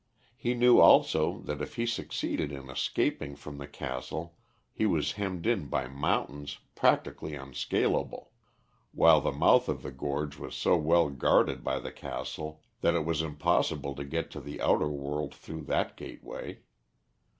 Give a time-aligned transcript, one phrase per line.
[0.35, 4.35] He knew also that if he succeeded in escaping from the castle
[4.73, 8.31] he was hemmed in by mountains practically unscalable,
[8.93, 13.05] while the mouth of the gorge was so well guarded by the castle that it
[13.05, 16.61] was impossible to get to the outer world through that gateway.